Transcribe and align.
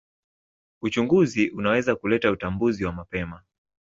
Uchunguzi 0.81 1.49
unaweza 1.49 1.95
kuleta 1.95 2.31
utambuzi 2.31 2.85
wa 2.85 2.91
mapema. 2.91 3.43